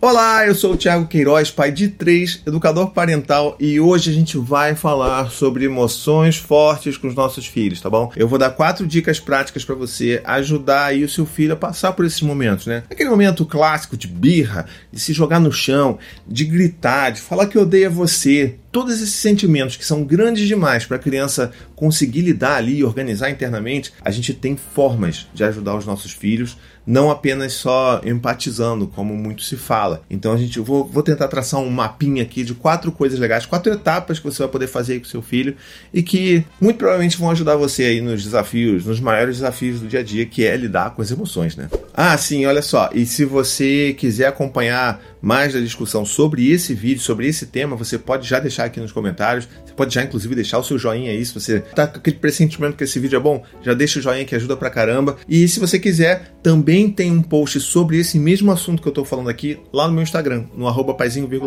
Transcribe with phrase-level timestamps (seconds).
[0.00, 4.38] Olá, eu sou o Thiago Queiroz, pai de três, educador parental, e hoje a gente
[4.38, 8.12] vai falar sobre emoções fortes com os nossos filhos, tá bom?
[8.14, 11.94] Eu vou dar quatro dicas práticas para você ajudar aí o seu filho a passar
[11.94, 12.84] por esses momentos, né?
[12.88, 17.58] Aquele momento clássico de birra, de se jogar no chão, de gritar, de falar que
[17.58, 22.78] odeia você, todos esses sentimentos que são grandes demais para a criança conseguir lidar ali
[22.78, 26.56] e organizar internamente, a gente tem formas de ajudar os nossos filhos,
[26.88, 30.00] não apenas só empatizando, como muito se fala.
[30.08, 33.70] Então a gente vou, vou tentar traçar um mapinha aqui de quatro coisas legais, quatro
[33.70, 35.54] etapas que você vai poder fazer aí com seu filho
[35.92, 40.00] e que muito provavelmente vão ajudar você aí nos desafios, nos maiores desafios do dia
[40.00, 41.68] a dia, que é lidar com as emoções, né?
[41.92, 42.88] Ah, sim, olha só.
[42.94, 47.98] E se você quiser acompanhar mais da discussão sobre esse vídeo, sobre esse tema, você
[47.98, 49.48] pode já deixar aqui nos comentários.
[49.64, 51.24] Você pode já, inclusive, deixar o seu joinha aí.
[51.24, 54.24] Se você tá com aquele pressentimento que esse vídeo é bom, já deixa o joinha
[54.24, 55.16] que ajuda pra caramba.
[55.28, 59.04] E se você quiser, também tem um post sobre esse mesmo assunto que eu tô
[59.04, 60.96] falando aqui lá no meu Instagram, no arroba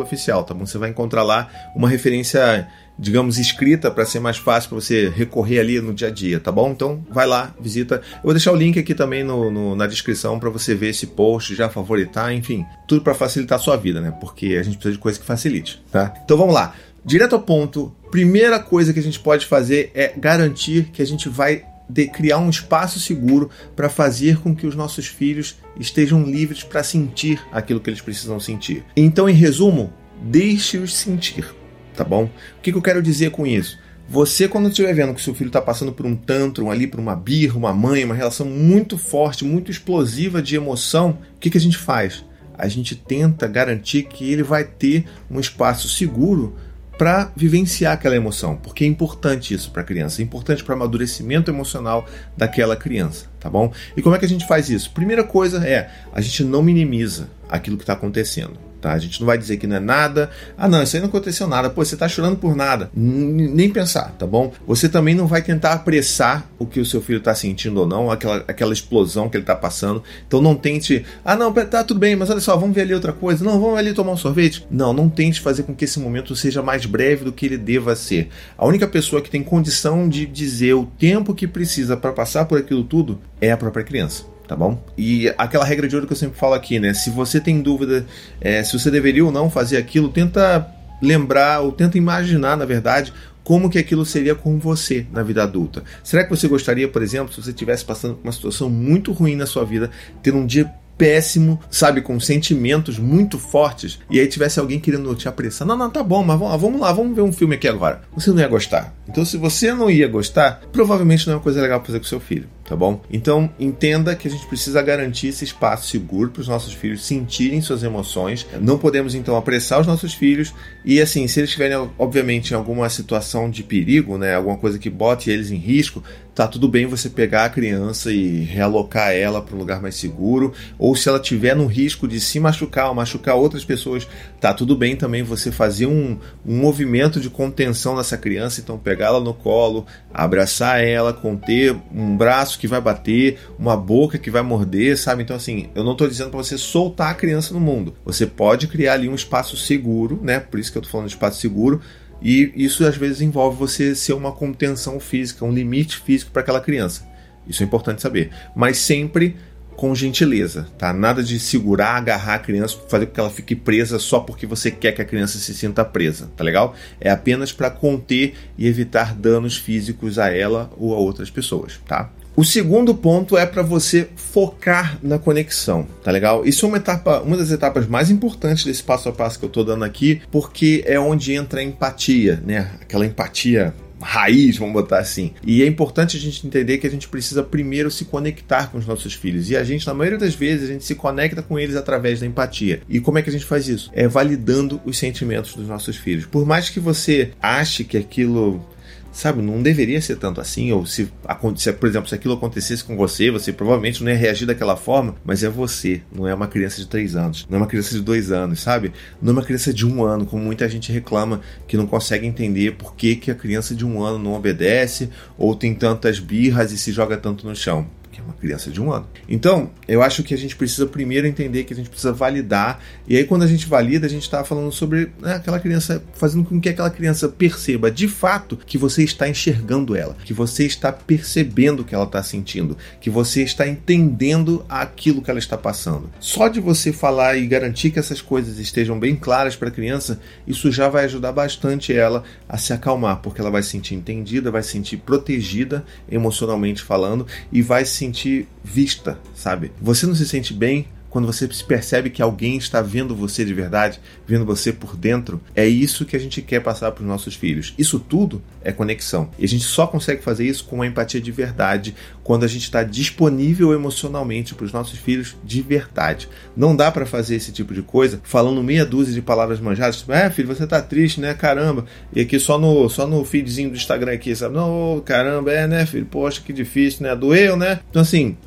[0.01, 0.65] oficial, tá bom?
[0.65, 5.59] Você vai encontrar lá uma referência digamos, escrita para ser mais fácil para você recorrer
[5.59, 6.71] ali no dia a dia, tá bom?
[6.71, 7.95] Então vai lá, visita.
[8.15, 11.07] Eu vou deixar o link aqui também no, no na descrição para você ver esse
[11.07, 14.11] post, já favoritar, enfim, tudo para facilitar a sua vida, né?
[14.19, 16.13] Porque a gente precisa de coisa que facilite, tá?
[16.23, 16.75] Então vamos lá.
[17.03, 21.27] Direto ao ponto, primeira coisa que a gente pode fazer é garantir que a gente
[21.27, 26.63] vai de criar um espaço seguro para fazer com que os nossos filhos estejam livres
[26.63, 28.85] para sentir aquilo que eles precisam sentir.
[28.95, 31.53] Então, em resumo, deixe-os sentir
[31.95, 32.25] tá bom?
[32.25, 33.79] O que, que eu quero dizer com isso?
[34.09, 37.15] Você, quando estiver vendo que seu filho está passando por um tantrum ali, por uma
[37.15, 41.61] birra, uma mãe, uma relação muito forte, muito explosiva de emoção, o que, que a
[41.61, 42.25] gente faz?
[42.57, 46.57] A gente tenta garantir que ele vai ter um espaço seguro
[46.97, 50.75] para vivenciar aquela emoção, porque é importante isso para a criança, é importante para o
[50.75, 52.05] amadurecimento emocional
[52.37, 53.73] daquela criança, tá bom?
[53.97, 54.91] E como é que a gente faz isso?
[54.91, 58.70] Primeira coisa é a gente não minimiza aquilo que está acontecendo.
[58.81, 58.93] Tá?
[58.93, 60.31] A gente não vai dizer que não é nada.
[60.57, 61.69] Ah, não, isso aí não aconteceu nada.
[61.69, 62.89] Pô, você está chorando por nada.
[62.95, 64.51] Nem pensar, tá bom?
[64.65, 68.09] Você também não vai tentar apressar o que o seu filho está sentindo ou não,
[68.09, 70.03] aquela, aquela explosão que ele está passando.
[70.27, 71.05] Então não tente.
[71.23, 73.45] Ah, não, tá tudo bem, mas olha só, vamos ver ali outra coisa.
[73.45, 74.65] Não, vamos ali tomar um sorvete.
[74.71, 77.95] Não, não tente fazer com que esse momento seja mais breve do que ele deva
[77.95, 78.29] ser.
[78.57, 82.57] A única pessoa que tem condição de dizer o tempo que precisa para passar por
[82.57, 84.83] aquilo tudo é a própria criança tá bom?
[84.97, 86.93] E aquela regra de ouro que eu sempre falo aqui, né?
[86.93, 88.05] Se você tem dúvida
[88.41, 90.67] é, se você deveria ou não fazer aquilo, tenta
[91.01, 93.13] lembrar ou tenta imaginar, na verdade,
[93.45, 95.85] como que aquilo seria com você na vida adulta.
[96.03, 99.37] Será que você gostaria, por exemplo, se você estivesse passando por uma situação muito ruim
[99.37, 99.89] na sua vida,
[100.21, 105.29] ter um dia péssimo, sabe, com sentimentos muito fortes, e aí tivesse alguém querendo te
[105.29, 105.65] apressar.
[105.65, 108.01] Não, não, tá bom, mas vamos lá, vamos lá, vamos ver um filme aqui agora.
[108.13, 108.93] Você não ia gostar.
[109.07, 112.05] Então, se você não ia gostar, provavelmente não é uma coisa legal pra fazer com
[112.05, 113.01] seu filho tá bom?
[113.11, 117.59] Então entenda que a gente precisa garantir esse espaço seguro para os nossos filhos sentirem
[117.59, 118.47] suas emoções.
[118.61, 120.53] Não podemos então apressar os nossos filhos
[120.85, 124.89] e assim, se eles estiverem obviamente em alguma situação de perigo, né, alguma coisa que
[124.89, 126.01] bote eles em risco,
[126.33, 130.53] tá tudo bem você pegar a criança e realocar ela para um lugar mais seguro,
[130.79, 134.07] ou se ela tiver no risco de se machucar ou machucar outras pessoas,
[134.39, 139.19] tá tudo bem também você fazer um, um movimento de contenção dessa criança, então pegá-la
[139.19, 144.97] no colo, abraçar ela, conter um braço que vai bater, uma boca que vai morder,
[144.97, 145.23] sabe?
[145.23, 147.93] Então, assim, eu não estou dizendo para você soltar a criança no mundo.
[148.05, 150.39] Você pode criar ali um espaço seguro, né?
[150.39, 151.81] Por isso que eu estou falando de espaço seguro.
[152.21, 156.61] E isso às vezes envolve você ser uma contenção física, um limite físico para aquela
[156.61, 157.09] criança.
[157.47, 158.29] Isso é importante saber.
[158.55, 159.35] Mas sempre
[159.75, 160.93] com gentileza, tá?
[160.93, 164.69] Nada de segurar, agarrar a criança, fazer com que ela fique presa só porque você
[164.69, 166.75] quer que a criança se sinta presa, tá legal?
[166.99, 172.11] É apenas para conter e evitar danos físicos a ela ou a outras pessoas, tá?
[172.41, 176.43] O segundo ponto é para você focar na conexão, tá legal?
[176.43, 179.49] Isso é uma etapa, uma das etapas mais importantes desse passo a passo que eu
[179.49, 182.71] tô dando aqui, porque é onde entra a empatia, né?
[182.81, 185.33] Aquela empatia raiz, vamos botar assim.
[185.45, 188.87] E é importante a gente entender que a gente precisa primeiro se conectar com os
[188.87, 189.51] nossos filhos.
[189.51, 192.25] E a gente, na maioria das vezes, a gente se conecta com eles através da
[192.25, 192.81] empatia.
[192.89, 193.91] E como é que a gente faz isso?
[193.93, 196.25] É validando os sentimentos dos nossos filhos.
[196.25, 198.65] Por mais que você ache que aquilo
[199.11, 201.11] sabe, não deveria ser tanto assim, ou se,
[201.55, 205.15] se, por exemplo, se aquilo acontecesse com você, você provavelmente não ia reagir daquela forma,
[205.23, 208.01] mas é você, não é uma criança de 3 anos, não é uma criança de
[208.01, 208.93] 2 anos, sabe?
[209.21, 212.73] Não é uma criança de um ano, como muita gente reclama que não consegue entender
[212.73, 216.77] por que, que a criança de um ano não obedece ou tem tantas birras e
[216.77, 219.07] se joga tanto no chão que é uma criança de um ano.
[219.27, 223.17] Então, eu acho que a gente precisa primeiro entender que a gente precisa validar, e
[223.17, 226.59] aí quando a gente valida, a gente está falando sobre né, aquela criança, fazendo com
[226.59, 231.81] que aquela criança perceba de fato que você está enxergando ela, que você está percebendo
[231.81, 236.09] o que ela está sentindo, que você está entendendo aquilo que ela está passando.
[236.19, 240.19] Só de você falar e garantir que essas coisas estejam bem claras para a criança,
[240.45, 244.51] isso já vai ajudar bastante ela a se acalmar, porque ela vai se sentir entendida,
[244.51, 249.71] vai se sentir protegida emocionalmente falando e vai se sentir vista, sabe?
[249.79, 253.99] Você não se sente bem quando você percebe que alguém está vendo você de verdade,
[254.25, 257.73] vendo você por dentro, é isso que a gente quer passar para os nossos filhos.
[257.77, 259.29] Isso tudo é conexão.
[259.37, 261.93] E a gente só consegue fazer isso com uma empatia de verdade,
[262.23, 266.29] quando a gente está disponível emocionalmente para os nossos filhos de verdade.
[266.55, 270.13] Não dá para fazer esse tipo de coisa falando meia dúzia de palavras manjadas, tipo,
[270.13, 271.33] é filho, você tá triste, né?
[271.33, 271.85] Caramba.
[272.15, 274.55] E aqui só no, só no feedzinho do Instagram aqui, sabe?
[274.55, 276.05] Não, caramba, é, né, filho?
[276.05, 277.13] Poxa, que difícil, né?
[277.13, 277.81] Doeu, né?
[277.89, 278.37] Então assim,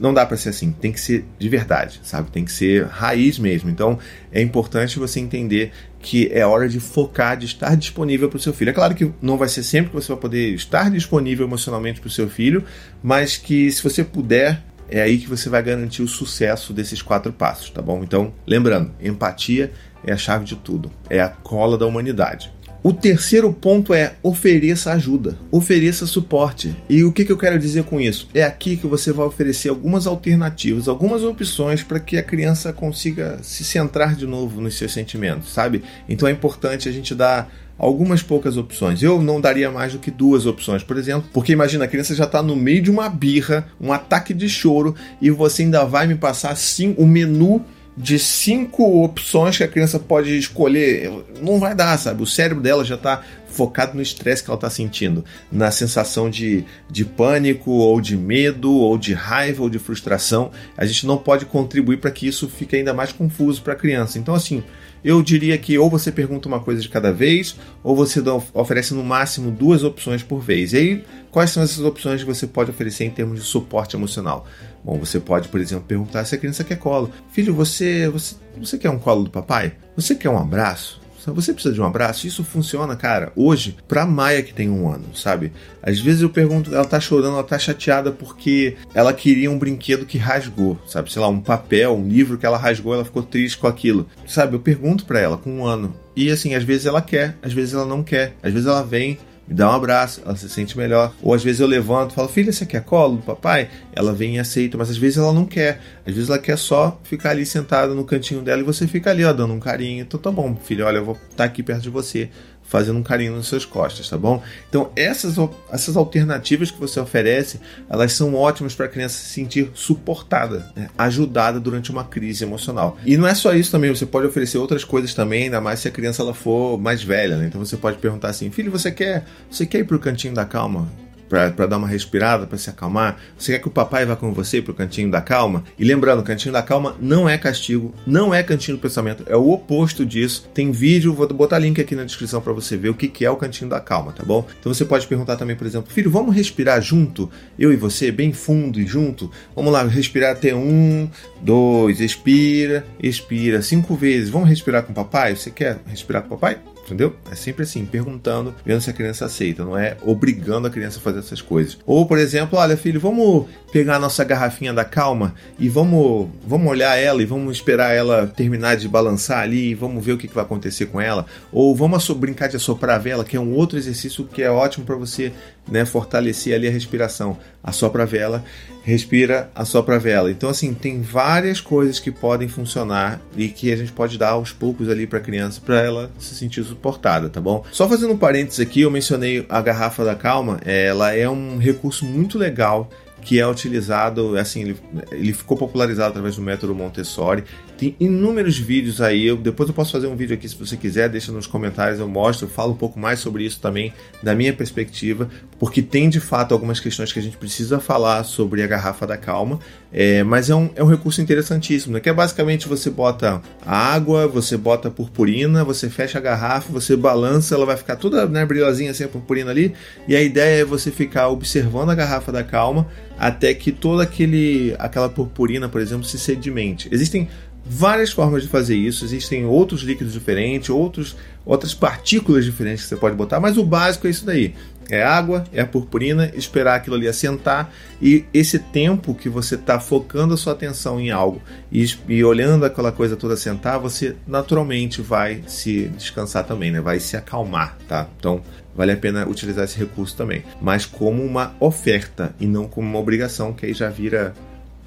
[0.00, 2.30] não dá para ser assim, tem que ser de verdade, sabe?
[2.30, 3.70] Tem que ser raiz mesmo.
[3.70, 3.98] Então
[4.32, 8.52] é importante você entender que é hora de focar, de estar disponível para o seu
[8.52, 8.70] filho.
[8.70, 12.08] É claro que não vai ser sempre que você vai poder estar disponível emocionalmente para
[12.08, 12.64] o seu filho,
[13.02, 17.32] mas que se você puder, é aí que você vai garantir o sucesso desses quatro
[17.32, 18.02] passos, tá bom?
[18.02, 19.72] Então, lembrando, empatia
[20.04, 22.52] é a chave de tudo, é a cola da humanidade.
[22.80, 26.76] O terceiro ponto é ofereça ajuda, ofereça suporte.
[26.88, 28.28] E o que, que eu quero dizer com isso?
[28.32, 33.40] É aqui que você vai oferecer algumas alternativas, algumas opções para que a criança consiga
[33.42, 35.82] se centrar de novo nos seus sentimentos, sabe?
[36.08, 39.02] Então é importante a gente dar algumas poucas opções.
[39.02, 42.24] Eu não daria mais do que duas opções, por exemplo, porque imagina, a criança já
[42.24, 46.14] está no meio de uma birra, um ataque de choro, e você ainda vai me
[46.14, 47.64] passar sim o menu
[47.98, 51.10] de cinco opções que a criança pode escolher,
[51.42, 52.22] não vai dar, sabe?
[52.22, 56.64] O cérebro dela já está focado no estresse que ela está sentindo, na sensação de,
[56.88, 60.52] de pânico, ou de medo, ou de raiva, ou de frustração.
[60.76, 64.16] A gente não pode contribuir para que isso fique ainda mais confuso para a criança.
[64.16, 64.62] Então, assim,
[65.04, 68.22] eu diria que ou você pergunta uma coisa de cada vez, ou você
[68.52, 70.72] oferece no máximo duas opções por vez.
[70.72, 74.46] E aí, quais são essas opções que você pode oferecer em termos de suporte emocional?
[74.84, 77.10] Bom, você pode, por exemplo, perguntar se a criança quer colo.
[77.30, 79.72] Filho, você, você, você quer um colo do papai?
[79.96, 81.00] Você quer um abraço?
[81.32, 82.26] Você precisa de um abraço?
[82.26, 85.52] Isso funciona, cara, hoje, pra Maia que tem um ano, sabe?
[85.82, 90.06] Às vezes eu pergunto, ela tá chorando, ela tá chateada porque ela queria um brinquedo
[90.06, 91.12] que rasgou, sabe?
[91.12, 94.06] Sei lá, um papel, um livro que ela rasgou, ela ficou triste com aquilo.
[94.26, 95.94] Sabe, eu pergunto pra ela com um ano.
[96.14, 98.34] E assim, às vezes ela quer, às vezes ela não quer.
[98.42, 101.14] Às vezes ela vem, me dá um abraço, ela se sente melhor.
[101.22, 103.70] Ou às vezes eu levanto e falo, filha, você quer colo do papai?
[103.94, 105.80] Ela vem e aceita, mas às vezes ela não quer.
[106.06, 109.24] Às vezes ela quer só ficar ali sentada no cantinho dela e você fica ali,
[109.24, 110.02] ó, dando um carinho.
[110.02, 112.28] Então tá bom, filha, olha, eu vou estar tá aqui perto de você
[112.68, 114.42] fazendo um carinho nas suas costas, tá bom?
[114.68, 115.36] Então, essas,
[115.72, 120.88] essas alternativas que você oferece, elas são ótimas para a criança se sentir suportada, né?
[120.96, 122.98] ajudada durante uma crise emocional.
[123.04, 125.88] E não é só isso também, você pode oferecer outras coisas também, ainda mais se
[125.88, 127.46] a criança ela for mais velha, né?
[127.46, 130.88] Então você pode perguntar assim: "Filho, você quer, você quer ir pro cantinho da calma?"
[131.28, 133.18] Para dar uma respirada, para se acalmar?
[133.36, 135.64] Você quer que o papai vá com você pro cantinho da calma?
[135.78, 139.50] E lembrando, cantinho da calma não é castigo, não é cantinho do pensamento, é o
[139.50, 140.48] oposto disso.
[140.54, 143.30] Tem vídeo, vou botar link aqui na descrição para você ver o que, que é
[143.30, 144.46] o cantinho da calma, tá bom?
[144.58, 147.30] Então você pode perguntar também, por exemplo, filho, vamos respirar junto?
[147.58, 149.30] Eu e você, bem fundo e junto?
[149.54, 151.08] Vamos lá, respirar até um,
[151.40, 154.30] dois, expira, expira cinco vezes.
[154.30, 155.36] Vamos respirar com o papai?
[155.36, 156.58] Você quer respirar com o papai?
[156.88, 157.14] Entendeu?
[157.30, 161.02] É sempre assim, perguntando, vendo se a criança aceita, não é obrigando a criança a
[161.02, 161.78] fazer essas coisas.
[161.86, 166.70] Ou, por exemplo, olha, filho, vamos pegar a nossa garrafinha da calma e vamos, vamos
[166.70, 170.26] olhar ela e vamos esperar ela terminar de balançar ali e vamos ver o que,
[170.28, 171.26] que vai acontecer com ela.
[171.52, 174.86] Ou vamos brincar de assoprar a vela, que é um outro exercício que é ótimo
[174.86, 175.32] para você
[175.70, 177.38] né, fortalecer ali a respiração.
[177.62, 177.72] A
[178.06, 178.44] vela,
[178.82, 180.30] respira, a vela.
[180.30, 184.52] Então, assim, tem várias coisas que podem funcionar e que a gente pode dar aos
[184.52, 187.64] poucos ali para a criança para ela se sentir suportada, tá bom?
[187.70, 192.04] Só fazendo um parênteses aqui, eu mencionei a garrafa da calma, ela é um recurso
[192.04, 192.88] muito legal
[193.20, 194.76] que é utilizado, assim, ele,
[195.10, 197.44] ele ficou popularizado através do método Montessori.
[197.78, 201.08] Tem inúmeros vídeos aí, eu, depois eu posso fazer um vídeo aqui se você quiser,
[201.08, 205.28] deixa nos comentários, eu mostro, falo um pouco mais sobre isso também, da minha perspectiva,
[205.60, 209.16] porque tem de fato algumas questões que a gente precisa falar sobre a garrafa da
[209.16, 209.60] calma,
[209.92, 212.00] é, mas é um, é um recurso interessantíssimo, né?
[212.00, 217.54] que é basicamente você bota água, você bota purpurina, você fecha a garrafa, você balança,
[217.54, 219.72] ela vai ficar toda né, brilhosinha assim a purpurina ali,
[220.08, 224.74] e a ideia é você ficar observando a garrafa da calma, até que toda aquele,
[224.78, 226.88] aquela purpurina, por exemplo, se sedimente.
[226.92, 227.28] Existem
[227.68, 232.96] várias formas de fazer isso, existem outros líquidos diferentes, outros, outras partículas diferentes que você
[232.96, 234.54] pode botar, mas o básico é isso daí.
[234.90, 237.70] É água, é a purpurina, esperar aquilo ali assentar
[238.00, 242.64] e esse tempo que você está focando a sua atenção em algo e, e, olhando
[242.64, 246.80] aquela coisa toda assentar, você naturalmente vai se descansar também, né?
[246.80, 248.08] Vai se acalmar, tá?
[248.18, 248.40] Então
[248.74, 252.98] vale a pena utilizar esse recurso também, mas como uma oferta e não como uma
[252.98, 254.32] obrigação, que aí já vira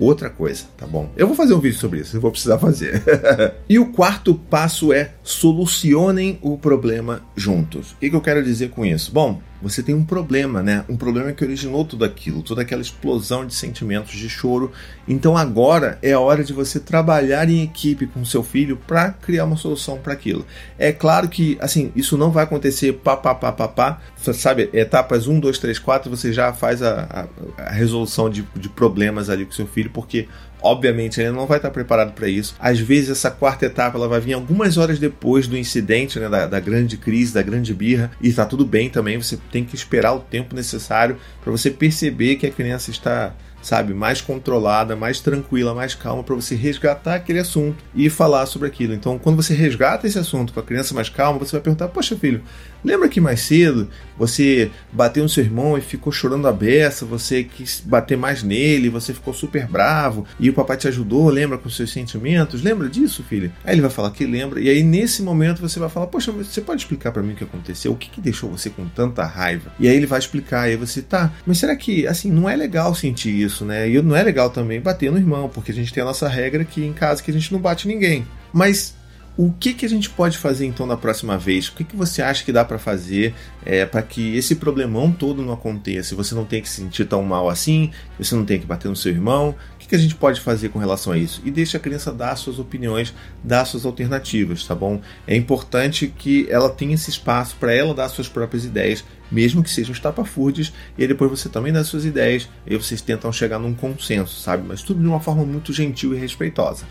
[0.05, 1.09] outra coisa, tá bom?
[1.15, 3.03] Eu vou fazer um vídeo sobre isso, eu vou precisar fazer.
[3.69, 7.91] e o quarto passo é solucionem o problema juntos.
[7.91, 9.11] O que, que eu quero dizer com isso?
[9.11, 10.83] Bom, você tem um problema, né?
[10.89, 14.71] Um problema que originou tudo aquilo, toda aquela explosão de sentimentos de choro.
[15.07, 19.45] Então agora é a hora de você trabalhar em equipe com seu filho para criar
[19.45, 20.45] uma solução para aquilo.
[20.77, 24.01] É claro que, assim, isso não vai acontecer pá, pá, pá, pá, pá.
[24.33, 27.27] Sabe, etapas 1, 2, 3, 4, você já faz a,
[27.57, 30.27] a, a resolução de, de problemas ali com seu filho, porque
[30.61, 32.55] Obviamente, ele não vai estar preparado para isso.
[32.59, 36.45] Às vezes, essa quarta etapa ela vai vir algumas horas depois do incidente, né, da,
[36.45, 39.21] da grande crise, da grande birra, e está tudo bem também.
[39.21, 43.93] Você tem que esperar o tempo necessário para você perceber que a criança está sabe,
[43.93, 48.93] mais controlada, mais tranquila, mais calma para você resgatar aquele assunto e falar sobre aquilo.
[48.93, 52.15] Então, quando você resgata esse assunto com a criança mais calma, você vai perguntar: "Poxa,
[52.15, 52.41] filho,
[52.83, 53.87] lembra que mais cedo
[54.17, 58.89] você bateu no seu irmão e ficou chorando a beça, você quis bater mais nele,
[58.89, 62.61] você ficou super bravo e o papai te ajudou, lembra com seus sentimentos?
[62.61, 65.89] Lembra disso, filho?" Aí ele vai falar que lembra e aí nesse momento você vai
[65.89, 67.91] falar: "Poxa, você pode explicar para mim o que aconteceu?
[67.91, 70.77] O que, que deixou você com tanta raiva?" E aí ele vai explicar e aí
[70.77, 73.50] você tá, mas será que assim não é legal sentir isso?
[73.51, 73.89] Isso, né?
[73.89, 76.61] E não é legal também bater no irmão, porque a gente tem a nossa regra
[76.61, 78.25] aqui em casa que a gente não bate ninguém.
[78.53, 78.95] Mas
[79.37, 81.67] o que, que a gente pode fazer então na próxima vez?
[81.67, 83.33] O que, que você acha que dá para fazer
[83.65, 86.15] é, para que esse problemão todo não aconteça?
[86.15, 88.95] Você não tem que se sentir tão mal assim, você não tem que bater no
[88.95, 89.55] seu irmão.
[89.91, 91.41] Que, a gente pode fazer com relação a isso?
[91.43, 95.01] E deixa a criança dar suas opiniões, dar suas alternativas, tá bom?
[95.27, 99.69] É importante que ela tenha esse espaço para ela dar suas próprias ideias mesmo que
[99.69, 104.39] sejam estapafúrdios, e depois você também dá suas ideias, e vocês tentam chegar num consenso,
[104.41, 104.65] sabe?
[104.67, 106.85] Mas tudo de uma forma muito gentil e respeitosa.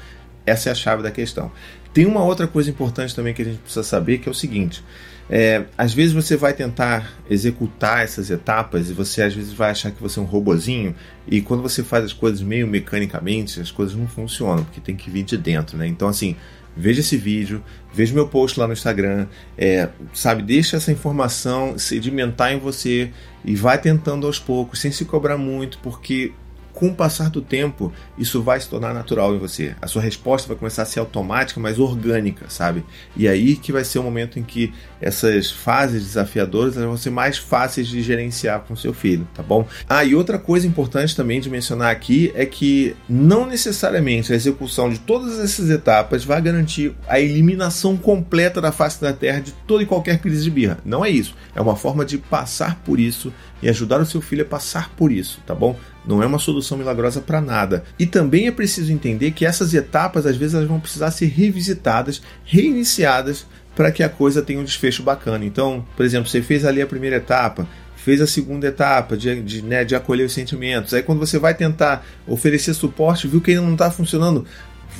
[0.46, 1.52] Essa é a chave da questão.
[1.92, 4.82] Tem uma outra coisa importante também que a gente precisa saber, que é o seguinte:
[5.30, 9.92] é, às vezes você vai tentar executar essas etapas e você às vezes vai achar
[9.92, 10.92] que você é um robozinho,
[11.26, 15.08] e quando você faz as coisas meio mecanicamente, as coisas não funcionam, porque tem que
[15.08, 15.86] vir de dentro, né?
[15.86, 16.34] Então, assim,
[16.76, 17.62] veja esse vídeo,
[17.94, 23.12] veja meu post lá no Instagram, é, sabe, deixa essa informação sedimentar em você
[23.44, 26.32] e vai tentando aos poucos, sem se cobrar muito, porque
[26.80, 29.76] com o passar do tempo, isso vai se tornar natural em você.
[29.82, 32.82] A sua resposta vai começar a ser automática, mas orgânica, sabe?
[33.14, 37.36] E aí que vai ser o momento em que essas fases desafiadoras vão ser mais
[37.36, 39.68] fáceis de gerenciar com seu filho, tá bom?
[39.86, 44.88] Ah, e outra coisa importante também de mencionar aqui é que não necessariamente a execução
[44.88, 49.82] de todas essas etapas vai garantir a eliminação completa da face da Terra de toda
[49.82, 50.78] e qualquer crise de birra.
[50.82, 51.34] Não é isso.
[51.54, 53.30] É uma forma de passar por isso
[53.62, 55.76] e ajudar o seu filho a passar por isso, tá bom?
[56.06, 57.84] Não é uma solução milagrosa para nada.
[57.98, 62.22] E também é preciso entender que essas etapas, às vezes, elas vão precisar ser revisitadas,
[62.44, 65.44] reiniciadas, para que a coisa tenha um desfecho bacana.
[65.44, 67.66] Então, por exemplo, você fez ali a primeira etapa,
[67.96, 70.92] fez a segunda etapa de, de, né, de acolher os sentimentos.
[70.92, 74.44] Aí, quando você vai tentar oferecer suporte, viu que ainda não está funcionando,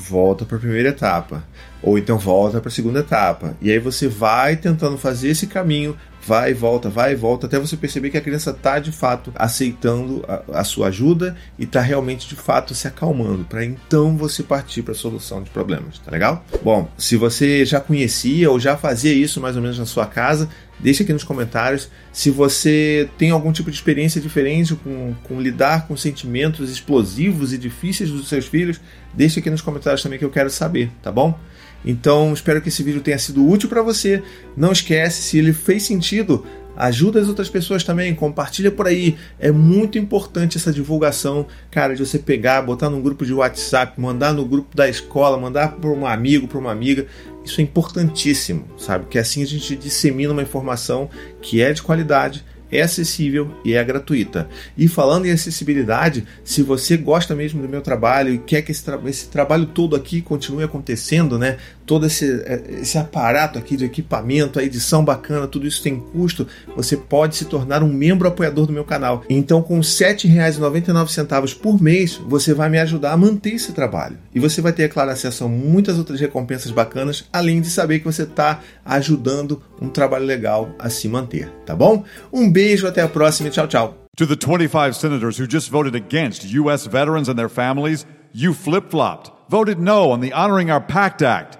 [0.09, 1.45] volta para a primeira etapa.
[1.83, 3.57] Ou então volta para a segunda etapa.
[3.61, 5.97] E aí você vai tentando fazer esse caminho
[6.27, 9.33] vai e volta, vai e volta, até você perceber que a criança está de fato
[9.35, 14.43] aceitando a, a, sua ajuda e está realmente de fato se acalmando, para então você
[14.43, 16.45] partir para a solução de problemas, tá legal?
[16.63, 20.49] Bom, se você já conhecia ou já fazia isso mais ou menos na sua casa,
[20.79, 21.91] deixe aqui nos comentários.
[22.13, 27.59] Se você tem algum tipo de experiência diferente com, com lidar com sentimentos explosivos e
[27.59, 28.81] difíceis dos seus filhos,
[29.13, 31.39] deixe aqui nos comentários também que eu quero saber, tá bom?
[31.85, 34.23] Então, espero que esse vídeo tenha sido útil para você.
[34.57, 36.45] Não esquece, se ele fez sentido,
[36.77, 39.17] ajuda as outras pessoas também, compartilha por aí.
[39.39, 44.33] É muito importante essa divulgação, cara, de você pegar, botar num grupo de WhatsApp, mandar
[44.33, 47.07] no grupo da escola, mandar para um amigo, para uma amiga.
[47.45, 49.07] Isso é importantíssimo, sabe?
[49.07, 51.09] Que assim a gente dissemina uma informação
[51.41, 54.49] que é de qualidade é acessível e é gratuita.
[54.77, 58.85] E falando em acessibilidade, se você gosta mesmo do meu trabalho e quer que esse,
[58.85, 61.57] tra esse trabalho todo aqui continue acontecendo, né?
[61.91, 66.47] Todo esse, é, esse aparato aqui de equipamento, a edição bacana, tudo isso tem custo,
[66.77, 69.25] você pode se tornar um membro apoiador do meu canal.
[69.29, 74.17] Então, com R$ 7,99 por mês, você vai me ajudar a manter esse trabalho.
[74.33, 77.99] E você vai ter, é claro, acesso a muitas outras recompensas bacanas, além de saber
[77.99, 82.05] que você está ajudando um trabalho legal a se manter, tá bom?
[82.33, 83.97] Um beijo até a próxima e tchau, tchau.
[84.17, 86.87] To the 25 senators who just voted against U.S.
[86.87, 91.60] veterans and their families, you flip flopped, voted no on the Honoring Our Pact Act.